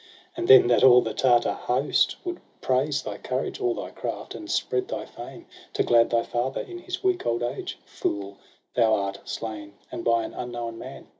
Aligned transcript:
And 0.35 0.47
then 0.47 0.65
that 0.65 0.83
all 0.83 1.01
the 1.03 1.13
Tartar 1.13 1.53
host 1.53 2.15
would 2.25 2.41
praise 2.59 3.03
Thy 3.03 3.19
courage 3.19 3.61
or 3.61 3.75
thy 3.75 3.91
craft, 3.91 4.33
and 4.33 4.49
spread 4.49 4.87
thy 4.87 5.05
fame, 5.05 5.45
To 5.73 5.83
glad 5.83 6.09
thy 6.09 6.23
father 6.23 6.61
in 6.61 6.79
his 6.79 7.03
weak 7.03 7.23
old 7.23 7.43
age. 7.43 7.77
Fool, 7.85 8.39
thou 8.73 8.95
art 8.95 9.19
slain, 9.29 9.73
and 9.91 10.03
by 10.03 10.23
an 10.23 10.33
unknown 10.33 10.79
man 10.79 11.07